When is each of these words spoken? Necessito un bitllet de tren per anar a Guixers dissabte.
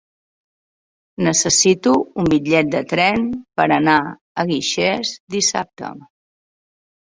Necessito 1.27 1.93
un 2.23 2.31
bitllet 2.33 2.73
de 2.77 2.83
tren 2.95 3.29
per 3.61 3.69
anar 3.79 4.01
a 4.07 4.49
Guixers 4.55 5.15
dissabte. 5.39 5.95